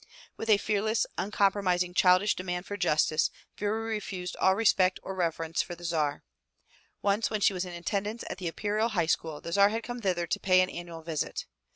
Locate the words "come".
9.83-10.01